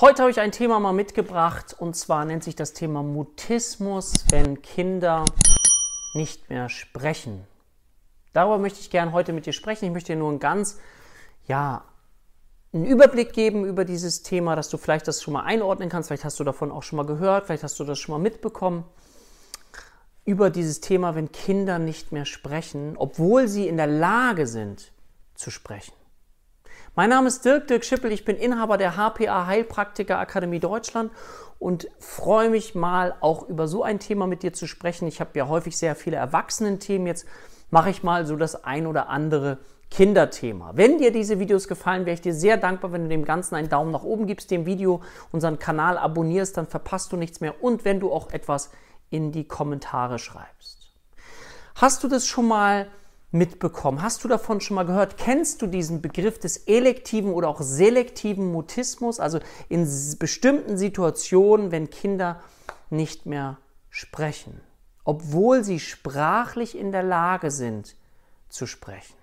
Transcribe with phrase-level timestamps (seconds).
[0.00, 4.60] Heute habe ich ein Thema mal mitgebracht und zwar nennt sich das Thema Mutismus, wenn
[4.60, 5.24] Kinder
[6.14, 7.46] nicht mehr sprechen.
[8.32, 9.84] Darüber möchte ich gerne heute mit dir sprechen.
[9.84, 10.80] Ich möchte dir nur einen ganz,
[11.46, 11.84] ja,
[12.72, 16.08] einen Überblick geben über dieses Thema, dass du vielleicht das schon mal einordnen kannst.
[16.08, 18.82] Vielleicht hast du davon auch schon mal gehört, vielleicht hast du das schon mal mitbekommen.
[20.24, 24.90] Über dieses Thema, wenn Kinder nicht mehr sprechen, obwohl sie in der Lage sind
[25.36, 25.94] zu sprechen.
[26.96, 31.10] Mein Name ist Dirk Dirk Schippel, ich bin Inhaber der HPA Heilpraktiker Akademie Deutschland
[31.58, 35.08] und freue mich mal auch über so ein Thema mit dir zu sprechen.
[35.08, 37.08] Ich habe ja häufig sehr viele Erwachsenen-Themen.
[37.08, 37.26] Jetzt
[37.70, 39.58] mache ich mal so das ein oder andere
[39.90, 40.70] Kinderthema.
[40.76, 43.68] Wenn dir diese Videos gefallen, wäre ich dir sehr dankbar, wenn du dem Ganzen einen
[43.68, 45.02] Daumen nach oben gibst, dem Video
[45.32, 48.70] unseren Kanal abonnierst, dann verpasst du nichts mehr und wenn du auch etwas
[49.10, 50.92] in die Kommentare schreibst.
[51.74, 52.86] Hast du das schon mal
[53.34, 54.00] mitbekommen?
[54.00, 55.18] Hast du davon schon mal gehört?
[55.18, 59.20] Kennst du diesen Begriff des elektiven oder auch selektiven Mutismus?
[59.20, 59.86] Also in
[60.18, 62.40] bestimmten Situationen, wenn Kinder
[62.90, 63.58] nicht mehr
[63.90, 64.60] sprechen,
[65.04, 67.96] obwohl sie sprachlich in der Lage sind
[68.48, 69.16] zu sprechen.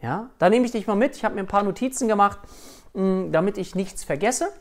[0.00, 1.16] Ja, da nehme ich dich mal mit.
[1.16, 2.38] Ich habe mir ein paar Notizen gemacht,
[2.92, 4.52] mm, damit ich nichts vergesse.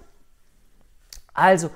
[1.33, 1.69] Also,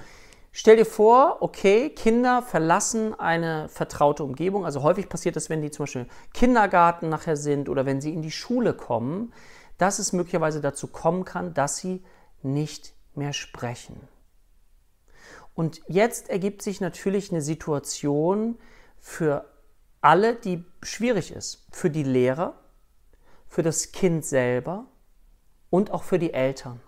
[0.52, 4.66] Stell dir vor, okay, Kinder verlassen eine vertraute Umgebung.
[4.66, 8.22] Also häufig passiert das, wenn die zum Beispiel Kindergarten nachher sind oder wenn sie in
[8.22, 9.31] die Schule kommen,
[9.77, 12.03] dass es möglicherweise dazu kommen kann, dass sie
[12.42, 14.00] nicht mehr sprechen.
[15.53, 18.58] Und jetzt ergibt sich natürlich eine Situation
[18.97, 19.45] für
[20.02, 21.67] alle, die schwierig ist.
[21.72, 22.59] Für die Lehrer,
[23.47, 24.86] für das Kind selber
[25.70, 26.81] und auch für die Eltern.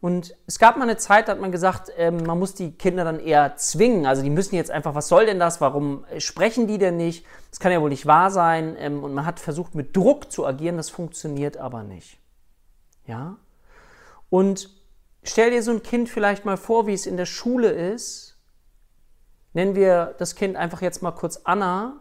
[0.00, 3.04] Und es gab mal eine Zeit, da hat man gesagt, ähm, man muss die Kinder
[3.04, 4.06] dann eher zwingen.
[4.06, 5.60] Also die müssen jetzt einfach, was soll denn das?
[5.60, 7.26] Warum sprechen die denn nicht?
[7.50, 8.76] Das kann ja wohl nicht wahr sein.
[8.78, 10.76] Ähm, und man hat versucht, mit Druck zu agieren.
[10.76, 12.20] Das funktioniert aber nicht.
[13.06, 13.38] Ja?
[14.30, 14.70] Und
[15.24, 18.36] stell dir so ein Kind vielleicht mal vor, wie es in der Schule ist.
[19.52, 21.98] Nennen wir das Kind einfach jetzt mal kurz Anna.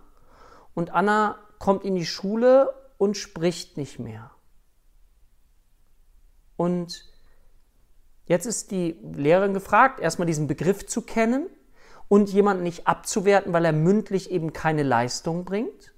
[0.75, 4.29] Und Anna kommt in die Schule und spricht nicht mehr.
[6.57, 7.16] Und
[8.27, 11.47] Jetzt ist die Lehrerin gefragt, erstmal diesen Begriff zu kennen
[12.07, 15.93] und jemanden nicht abzuwerten, weil er mündlich eben keine Leistung bringt,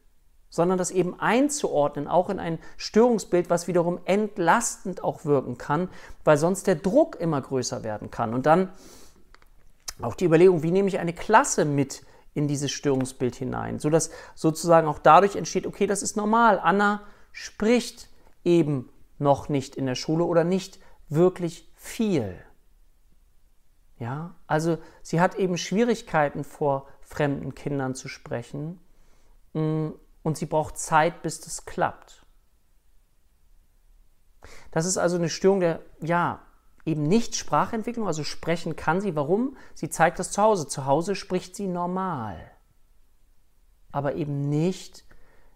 [0.49, 5.89] sondern das eben einzuordnen, auch in ein Störungsbild, was wiederum entlastend auch wirken kann,
[6.23, 8.33] weil sonst der Druck immer größer werden kann.
[8.33, 8.69] Und dann
[10.01, 12.03] auch die Überlegung, wie nehme ich eine Klasse mit
[12.33, 16.59] in dieses Störungsbild hinein, sodass sozusagen auch dadurch entsteht, okay, das ist normal.
[16.59, 17.01] Anna
[17.31, 18.07] spricht
[18.43, 20.79] eben noch nicht in der Schule oder nicht
[21.09, 22.37] wirklich viel.
[23.97, 28.79] Ja, also sie hat eben Schwierigkeiten vor fremden Kindern zu sprechen
[29.53, 29.89] mm,
[30.21, 32.25] und sie braucht Zeit, bis das klappt.
[34.71, 36.41] Das ist also eine Störung der, ja,
[36.85, 39.15] eben nicht Sprachentwicklung, also sprechen kann sie.
[39.15, 39.57] Warum?
[39.73, 40.67] Sie zeigt das zu Hause.
[40.67, 42.51] Zu Hause spricht sie normal,
[43.91, 45.05] aber eben nicht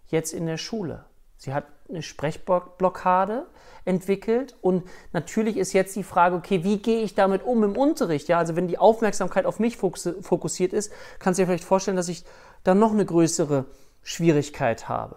[0.06, 1.04] jetzt in der Schule.
[1.36, 3.46] Sie hat eine Sprechblockade
[3.84, 8.28] entwickelt und natürlich ist jetzt die Frage, okay, wie gehe ich damit um im Unterricht?
[8.28, 12.08] Ja, also wenn die Aufmerksamkeit auf mich fokussiert ist, kannst du dir vielleicht vorstellen, dass
[12.08, 12.24] ich
[12.62, 13.66] dann noch eine größere
[14.02, 15.16] Schwierigkeit habe.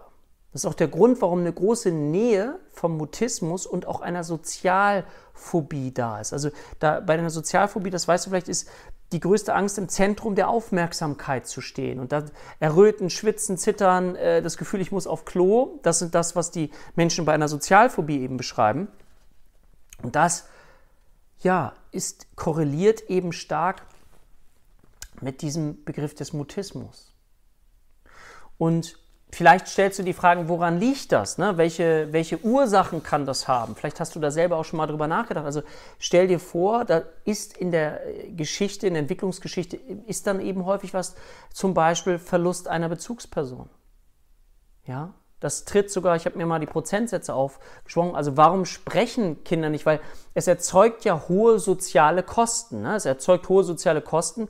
[0.52, 5.92] Das ist auch der Grund, warum eine große Nähe vom Mutismus und auch einer Sozialphobie
[5.92, 6.32] da ist.
[6.32, 8.68] Also da, bei einer Sozialphobie, das weißt du vielleicht, ist
[9.12, 11.98] die größte Angst, im Zentrum der Aufmerksamkeit zu stehen.
[11.98, 12.24] Und da
[12.60, 16.70] erröten, schwitzen, zittern, äh, das Gefühl, ich muss auf Klo, das sind das, was die
[16.94, 18.88] Menschen bei einer Sozialphobie eben beschreiben.
[20.02, 20.46] Und das,
[21.40, 23.82] ja, ist korreliert eben stark
[25.20, 27.14] mit diesem Begriff des Mutismus.
[28.58, 28.98] Und
[29.30, 31.36] Vielleicht stellst du die Fragen, woran liegt das?
[31.36, 31.58] Ne?
[31.58, 33.76] Welche, welche Ursachen kann das haben?
[33.76, 35.44] Vielleicht hast du da selber auch schon mal drüber nachgedacht.
[35.44, 35.62] Also
[35.98, 38.00] stell dir vor, da ist in der
[38.34, 41.14] Geschichte, in der Entwicklungsgeschichte, ist dann eben häufig was,
[41.52, 43.68] zum Beispiel Verlust einer Bezugsperson.
[44.86, 48.16] Ja, das tritt sogar, ich habe mir mal die Prozentsätze aufgeschwungen.
[48.16, 49.86] Also warum sprechen Kinder nicht?
[49.86, 50.00] Weil
[50.34, 52.82] es erzeugt ja hohe soziale Kosten.
[52.82, 52.96] Ne?
[52.96, 54.48] Es erzeugt hohe soziale Kosten,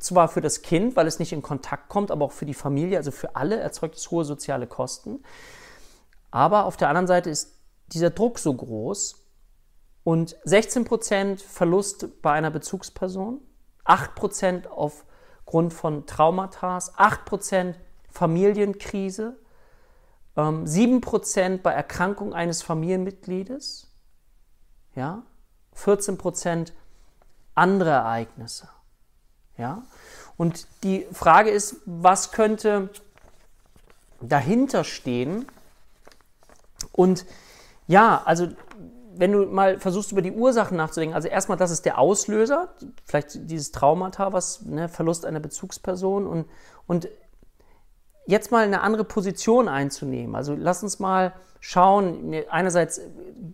[0.00, 2.96] zwar für das Kind, weil es nicht in Kontakt kommt, aber auch für die Familie,
[2.96, 5.22] also für alle erzeugt es hohe soziale Kosten.
[6.32, 7.56] Aber auf der anderen Seite ist
[7.92, 9.24] dieser Druck so groß
[10.02, 13.40] und 16% Verlust bei einer Bezugsperson,
[13.84, 17.74] 8% aufgrund von Traumata, 8%
[18.10, 19.36] Familienkrise,
[20.36, 23.90] 7% ähm, bei Erkrankung eines Familienmitgliedes,
[24.94, 25.22] ja,
[25.76, 26.72] 14%
[27.54, 28.68] andere Ereignisse.
[29.56, 29.82] Ja?
[30.36, 32.90] Und die Frage ist, was könnte
[34.20, 35.46] dahinter stehen?
[36.92, 37.24] Und
[37.86, 38.48] ja, also
[39.16, 43.48] wenn du mal versuchst, über die Ursachen nachzudenken, also erstmal, das ist der Auslöser, vielleicht
[43.48, 46.46] dieses Traumata, was, ne, Verlust einer Bezugsperson und,
[46.88, 47.08] und
[48.26, 50.34] jetzt mal eine andere Position einzunehmen.
[50.34, 53.00] Also lass uns mal schauen, ne, einerseits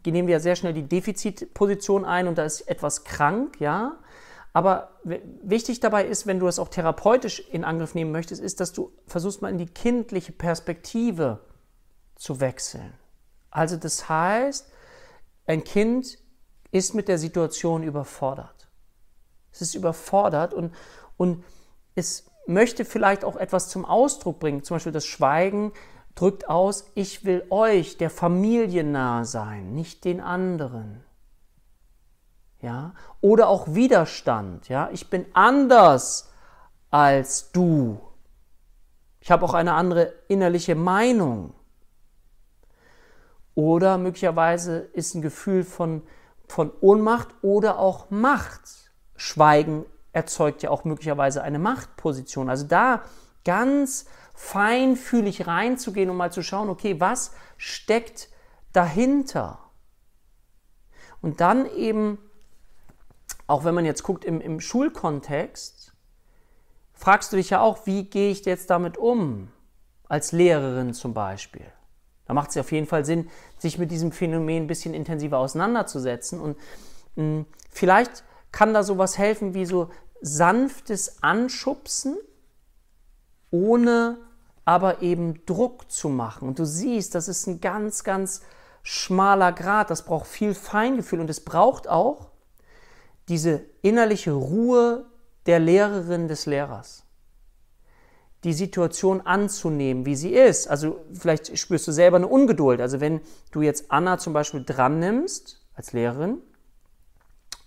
[0.05, 3.99] nehmen wir ja sehr schnell die Defizitposition ein und da ist etwas krank, ja,
[4.53, 8.73] aber wichtig dabei ist, wenn du das auch therapeutisch in Angriff nehmen möchtest, ist, dass
[8.73, 11.39] du versuchst mal in die kindliche Perspektive
[12.17, 12.93] zu wechseln.
[13.51, 14.73] Also das heißt,
[15.47, 16.19] ein Kind
[16.73, 18.69] ist mit der Situation überfordert.
[19.53, 20.75] Es ist überfordert und,
[21.17, 21.45] und
[21.95, 24.63] es möchte vielleicht auch etwas zum Ausdruck bringen.
[24.63, 25.73] Zum Beispiel das Schweigen
[26.15, 31.05] drückt aus, ich will euch, der Familie nahe sein, nicht den anderen.
[32.61, 32.95] Ja?
[33.21, 34.69] Oder auch Widerstand.
[34.69, 34.91] Ja?
[34.93, 36.31] Ich bin anders
[36.91, 38.01] als du.
[39.21, 41.55] Ich habe auch eine andere innerliche Meinung.
[43.55, 46.03] Oder möglicherweise ist ein Gefühl von,
[46.49, 48.91] von Ohnmacht oder auch Macht.
[49.17, 52.51] Schweigen erzeugt ja auch möglicherweise eine Machtposition.
[52.51, 53.03] Also da
[53.45, 58.29] ganz feinfühlig reinzugehen und mal zu schauen, okay, was steckt
[58.73, 59.59] dahinter?
[61.21, 62.19] Und dann eben,
[63.47, 65.93] auch wenn man jetzt guckt im, im Schulkontext,
[66.95, 69.51] fragst du dich ja auch, wie gehe ich jetzt damit um?
[70.09, 71.67] Als Lehrerin zum Beispiel.
[72.27, 73.29] Da macht es auf jeden Fall Sinn,
[73.59, 76.41] sich mit diesem Phänomen ein bisschen intensiver auseinanderzusetzen.
[76.41, 76.57] Und
[77.17, 82.17] mh, hm, vielleicht kann da sowas helfen wie so sanftes Anschubsen,
[83.51, 84.19] ohne
[84.65, 86.49] aber eben Druck zu machen.
[86.49, 88.43] Und du siehst, das ist ein ganz, ganz
[88.83, 89.91] schmaler Grad.
[89.91, 92.31] Das braucht viel Feingefühl und es braucht auch
[93.29, 95.07] diese innerliche Ruhe
[95.47, 97.05] der Lehrerin des Lehrers
[98.45, 100.69] die Situation anzunehmen, wie sie ist.
[100.69, 102.81] Also vielleicht spürst du selber eine Ungeduld.
[102.81, 103.21] Also wenn
[103.51, 106.39] du jetzt Anna zum Beispiel dran nimmst als Lehrerin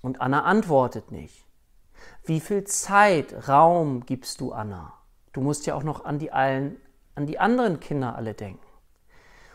[0.03, 1.47] und Anna antwortet nicht.
[2.23, 4.93] Wie viel Zeit, Raum gibst du Anna?
[5.31, 6.75] Du musst ja auch noch an die, allen,
[7.15, 8.61] an die anderen Kinder alle denken.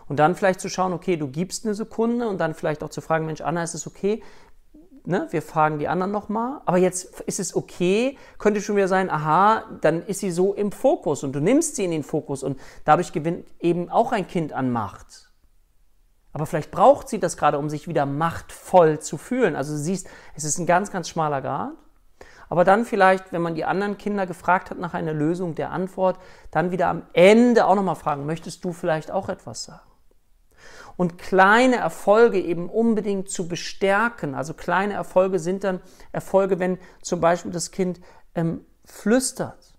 [0.08, 3.02] Und dann vielleicht zu schauen, okay, du gibst eine Sekunde und dann vielleicht auch zu
[3.02, 4.22] fragen, Mensch, Anna, ist es okay,
[5.04, 9.10] ne, wir fragen die anderen nochmal, aber jetzt ist es okay, könnte schon wieder sein,
[9.10, 12.58] aha, dann ist sie so im Fokus und du nimmst sie in den Fokus und
[12.86, 15.27] dadurch gewinnt eben auch ein Kind an Macht.
[16.32, 19.56] Aber vielleicht braucht sie das gerade, um sich wieder machtvoll zu fühlen.
[19.56, 21.72] Also du siehst, es ist ein ganz, ganz schmaler Grad.
[22.48, 26.18] Aber dann vielleicht, wenn man die anderen Kinder gefragt hat nach einer Lösung der Antwort,
[26.50, 29.88] dann wieder am Ende auch nochmal fragen, möchtest du vielleicht auch etwas sagen?
[30.98, 34.34] und kleine Erfolge eben unbedingt zu bestärken.
[34.34, 38.00] Also kleine Erfolge sind dann Erfolge, wenn zum Beispiel das Kind
[38.34, 39.78] ähm, flüstert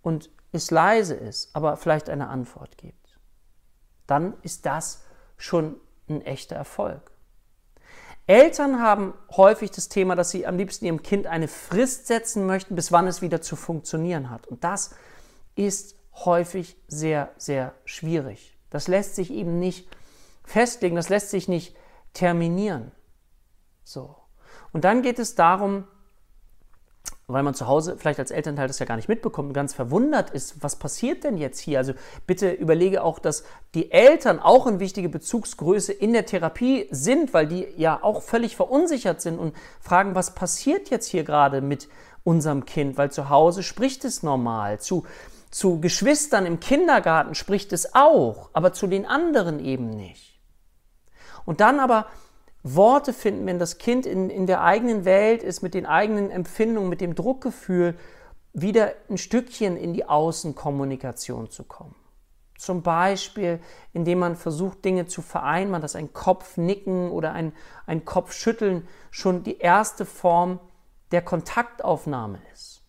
[0.00, 3.03] und es leise ist, aber vielleicht eine Antwort gibt.
[4.06, 5.02] Dann ist das
[5.36, 7.10] schon ein echter Erfolg.
[8.26, 12.74] Eltern haben häufig das Thema, dass sie am liebsten ihrem Kind eine Frist setzen möchten,
[12.74, 14.46] bis wann es wieder zu funktionieren hat.
[14.46, 14.94] Und das
[15.56, 18.56] ist häufig sehr, sehr schwierig.
[18.70, 19.88] Das lässt sich eben nicht
[20.44, 21.76] festlegen, das lässt sich nicht
[22.14, 22.92] terminieren.
[23.84, 24.16] So.
[24.72, 25.86] Und dann geht es darum,
[27.26, 30.30] weil man zu Hause vielleicht als Elternteil das ja gar nicht mitbekommt und ganz verwundert
[30.30, 31.78] ist, was passiert denn jetzt hier?
[31.78, 31.94] Also
[32.26, 33.44] bitte überlege auch, dass
[33.74, 38.56] die Eltern auch eine wichtige Bezugsgröße in der Therapie sind, weil die ja auch völlig
[38.56, 41.88] verunsichert sind und fragen, was passiert jetzt hier gerade mit
[42.24, 42.98] unserem Kind?
[42.98, 44.80] Weil zu Hause spricht es normal.
[44.80, 45.04] Zu
[45.54, 50.40] zu Geschwistern im Kindergarten spricht es auch, aber zu den anderen eben nicht.
[51.44, 52.06] Und dann aber
[52.64, 56.88] Worte finden, wenn das Kind in, in der eigenen Welt ist, mit den eigenen Empfindungen,
[56.88, 57.94] mit dem Druckgefühl,
[58.54, 61.94] wieder ein Stückchen in die Außenkommunikation zu kommen.
[62.56, 63.60] Zum Beispiel,
[63.92, 67.52] indem man versucht, Dinge zu vereinbaren, dass ein Kopfnicken oder ein,
[67.84, 70.58] ein Kopfschütteln schon die erste Form
[71.10, 72.82] der Kontaktaufnahme ist.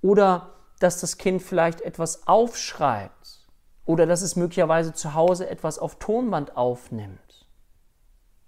[0.00, 3.46] Oder dass das Kind vielleicht etwas aufschreibt
[3.84, 7.29] oder dass es möglicherweise zu Hause etwas auf Tonband aufnimmt.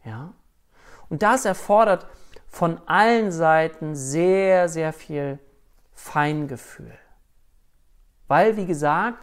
[0.05, 0.33] Ja?
[1.09, 2.07] Und das erfordert
[2.49, 5.39] von allen Seiten sehr, sehr viel
[5.93, 6.93] Feingefühl.
[8.29, 9.19] Weil, wie gesagt,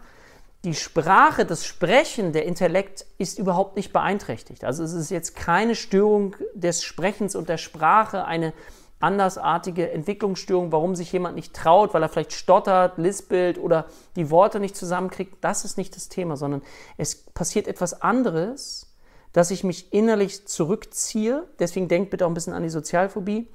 [0.65, 4.65] die Sprache, das Sprechen, der Intellekt ist überhaupt nicht beeinträchtigt.
[4.65, 8.53] Also es ist jetzt keine Störung des Sprechens und der Sprache, eine
[8.99, 13.85] andersartige Entwicklungsstörung, warum sich jemand nicht traut, weil er vielleicht stottert, lispelt oder
[14.17, 16.61] die Worte nicht zusammenkriegt, das ist nicht das Thema, sondern
[16.97, 18.88] es passiert etwas anderes,
[19.33, 21.47] dass ich mich innerlich zurückziehe.
[21.59, 23.47] Deswegen denkt bitte auch ein bisschen an die Sozialphobie,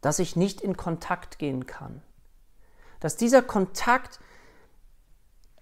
[0.00, 2.02] dass ich nicht in Kontakt gehen kann.
[3.00, 4.20] Dass dieser Kontakt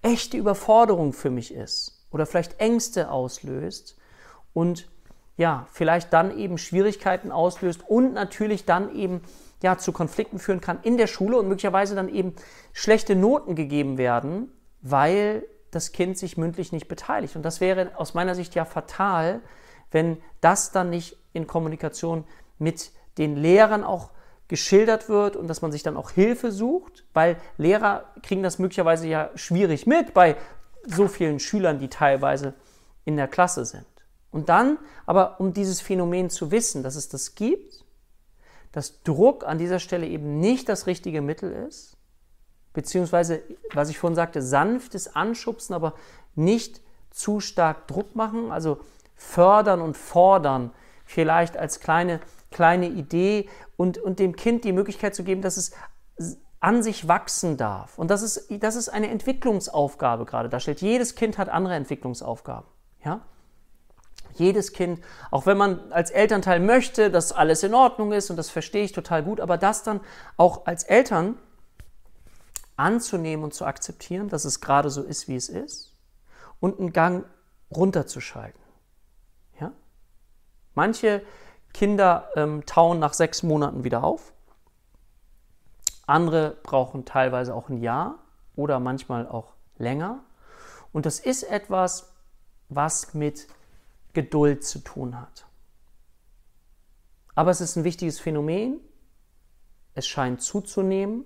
[0.02, 3.96] echte Überforderung für mich ist oder vielleicht Ängste auslöst
[4.52, 4.88] und
[5.36, 9.22] ja, vielleicht dann eben Schwierigkeiten auslöst und natürlich dann eben
[9.62, 12.34] ja, zu Konflikten führen kann in der Schule und möglicherweise dann eben
[12.72, 17.34] schlechte Noten gegeben werden, weil das Kind sich mündlich nicht beteiligt.
[17.34, 19.40] Und das wäre aus meiner Sicht ja fatal,
[19.90, 22.24] wenn das dann nicht in Kommunikation
[22.58, 24.10] mit den Lehrern auch
[24.48, 29.08] geschildert wird und dass man sich dann auch Hilfe sucht, weil Lehrer kriegen das möglicherweise
[29.08, 30.36] ja schwierig mit bei
[30.86, 32.54] so vielen Schülern, die teilweise
[33.04, 33.86] in der Klasse sind.
[34.30, 37.84] Und dann, aber um dieses Phänomen zu wissen, dass es das gibt,
[38.72, 41.96] dass Druck an dieser Stelle eben nicht das richtige Mittel ist,
[42.72, 45.94] beziehungsweise, was ich vorhin sagte, sanftes Anschubsen, aber
[46.34, 48.80] nicht zu stark Druck machen, also
[49.16, 50.72] fördern und fordern,
[51.04, 55.72] vielleicht als kleine, kleine Idee und, und dem Kind die Möglichkeit zu geben, dass es
[56.60, 57.98] an sich wachsen darf.
[57.98, 60.80] Und das ist, das ist eine Entwicklungsaufgabe gerade darstellt.
[60.80, 62.68] Jedes Kind hat andere Entwicklungsaufgaben.
[63.04, 63.20] Ja?
[64.34, 65.00] Jedes Kind,
[65.30, 68.92] auch wenn man als Elternteil möchte, dass alles in Ordnung ist und das verstehe ich
[68.92, 70.00] total gut, aber das dann
[70.36, 71.36] auch als Eltern
[72.76, 75.94] anzunehmen und zu akzeptieren, dass es gerade so ist, wie es ist
[76.60, 77.26] und einen Gang
[77.74, 78.60] runterzuschalten.
[79.60, 79.72] Ja?
[80.74, 81.22] Manche
[81.72, 84.32] Kinder ähm, tauen nach sechs Monaten wieder auf.
[86.06, 88.18] Andere brauchen teilweise auch ein Jahr
[88.54, 90.20] oder manchmal auch länger.
[90.92, 92.12] Und das ist etwas,
[92.68, 93.48] was mit
[94.12, 95.46] Geduld zu tun hat.
[97.34, 98.80] Aber es ist ein wichtiges Phänomen.
[99.94, 101.24] Es scheint zuzunehmen.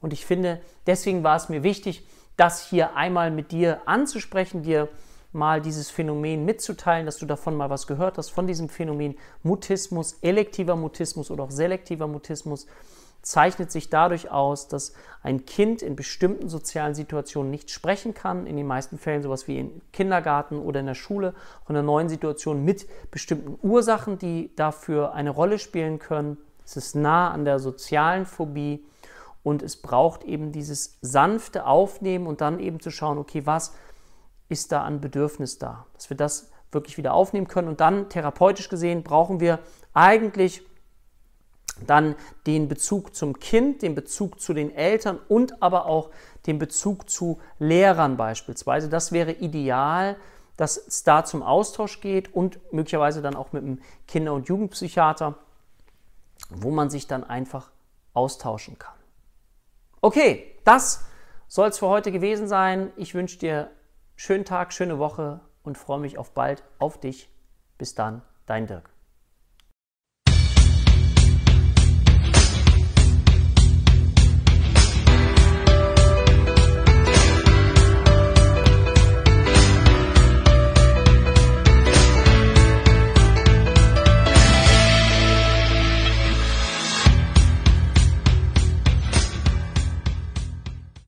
[0.00, 4.88] Und ich finde, deswegen war es mir wichtig, das hier einmal mit dir anzusprechen, dir
[5.32, 10.14] mal dieses Phänomen mitzuteilen, dass du davon mal was gehört hast, von diesem Phänomen Mutismus,
[10.22, 12.66] elektiver Mutismus oder auch selektiver Mutismus
[13.22, 18.56] zeichnet sich dadurch aus, dass ein Kind in bestimmten sozialen Situationen nicht sprechen kann, in
[18.56, 21.34] den meisten Fällen sowas wie im Kindergarten oder in der Schule,
[21.68, 26.38] in einer neuen Situation mit bestimmten Ursachen, die dafür eine Rolle spielen können.
[26.64, 28.82] Es ist nah an der sozialen Phobie
[29.42, 33.72] und es braucht eben dieses sanfte Aufnehmen und dann eben zu schauen, okay, was
[34.48, 38.68] ist da an Bedürfnis da, dass wir das wirklich wieder aufnehmen können und dann therapeutisch
[38.68, 39.58] gesehen brauchen wir
[39.92, 40.62] eigentlich
[41.86, 42.14] dann
[42.46, 46.10] den Bezug zum Kind, den Bezug zu den Eltern und aber auch
[46.46, 48.88] den Bezug zu Lehrern beispielsweise.
[48.88, 50.16] Das wäre ideal,
[50.56, 55.36] dass es da zum Austausch geht und möglicherweise dann auch mit einem Kinder- und Jugendpsychiater,
[56.50, 57.70] wo man sich dann einfach
[58.12, 58.99] austauschen kann.
[60.02, 61.04] Okay, das
[61.46, 62.90] soll es für heute gewesen sein.
[62.96, 63.70] Ich wünsche dir
[64.16, 67.28] schönen Tag, schöne Woche und freue mich auf bald auf dich.
[67.76, 68.90] Bis dann, dein Dirk.